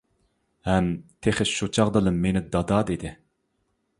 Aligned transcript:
ھەم 0.69 0.87
تېخى 1.27 1.47
شۇ 1.51 1.69
چاغدىلا 1.77 2.15
مېنى 2.23 2.43
دادا 2.57 2.83
دېدى. 2.91 3.15